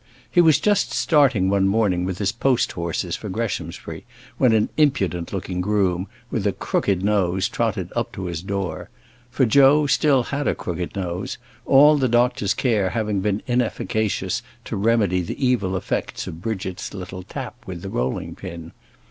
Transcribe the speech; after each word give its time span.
He 0.31 0.41
was 0.41 0.59
just 0.59 0.91
starting 0.93 1.47
one 1.47 1.67
morning 1.67 2.05
with 2.05 2.17
his 2.17 2.31
post 2.31 2.71
horses 2.71 3.15
for 3.15 3.29
Greshamsbury, 3.29 4.03
when 4.39 4.51
an 4.51 4.69
impudent 4.75 5.31
looking 5.31 5.61
groom, 5.61 6.07
with 6.31 6.47
a 6.47 6.53
crooked 6.53 7.03
nose, 7.03 7.47
trotted 7.47 7.93
up 7.95 8.11
to 8.13 8.25
his 8.25 8.41
door. 8.41 8.89
For 9.29 9.45
Joe 9.45 9.85
still 9.85 10.23
had 10.23 10.47
a 10.47 10.55
crooked 10.55 10.95
nose, 10.95 11.37
all 11.67 11.97
the 11.99 12.09
doctor's 12.09 12.55
care 12.55 12.89
having 12.89 13.21
been 13.21 13.43
inefficacious 13.45 14.41
to 14.65 14.75
remedy 14.75 15.21
the 15.21 15.37
evil 15.39 15.77
effects 15.77 16.25
of 16.25 16.41
Bridget's 16.41 16.95
little 16.95 17.21
tap 17.21 17.53
with 17.67 17.83
the 17.83 17.89
rolling 17.89 18.33
pin. 18.33 18.71